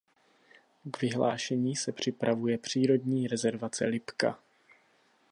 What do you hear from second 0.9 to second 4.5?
K vyhlášení se připravuje přírodní rezervace Lipka.